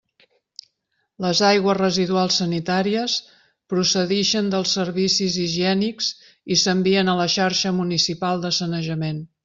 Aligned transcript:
Les 1.25 1.41
aigües 1.49 1.77
residuals 1.79 2.37
sanitàries 2.43 3.17
procedixen 3.75 4.49
dels 4.55 4.73
servicis 4.79 5.39
higiènics 5.45 6.09
i 6.57 6.59
s'envien 6.65 7.13
a 7.15 7.17
la 7.23 7.33
xarxa 7.39 7.75
municipal 7.85 8.47
de 8.49 8.53
sanejament. 8.63 9.27